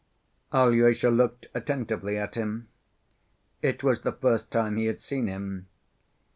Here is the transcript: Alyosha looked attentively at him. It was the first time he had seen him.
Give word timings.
Alyosha 0.51 1.11
looked 1.11 1.45
attentively 1.53 2.17
at 2.17 2.33
him. 2.33 2.67
It 3.61 3.83
was 3.83 4.01
the 4.01 4.11
first 4.11 4.49
time 4.49 4.77
he 4.77 4.87
had 4.87 4.99
seen 4.99 5.27
him. 5.27 5.67